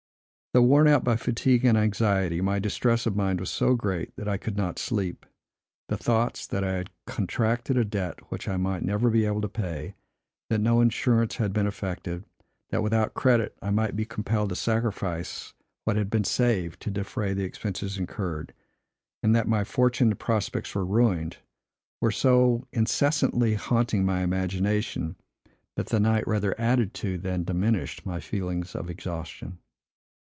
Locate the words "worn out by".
0.63-1.15